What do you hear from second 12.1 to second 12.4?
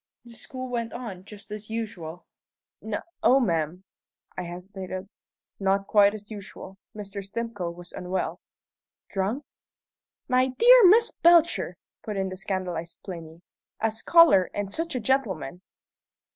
in the